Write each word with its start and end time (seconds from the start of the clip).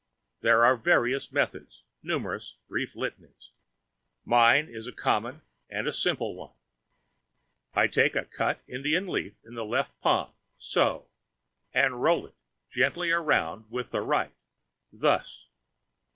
There 0.39 0.65
are 0.65 0.77
various 0.77 1.31
methods, 1.31 1.83
numerous 2.01 2.55
brief 2.67 2.95
litanies. 2.95 3.51
Mine 4.25 4.67
is 4.67 4.87
a 4.87 4.91
common 4.91 5.41
and 5.69 5.93
simple 5.93 6.33
one. 6.33 6.53
I 7.75 7.85
take 7.85 8.13
the 8.13 8.25
cut 8.25 8.61
Indian 8.67 9.07
leaf 9.07 9.35
in 9.43 9.53
the 9.53 9.63
left 9.63 10.01
palm, 10.01 10.31
so, 10.57 11.07
and 11.71 12.01
roll 12.01 12.25
it 12.25 12.33
gently 12.71 13.11
about 13.11 13.69
with 13.69 13.91
the 13.91 14.01
right, 14.01 14.33
thus. 14.91 15.45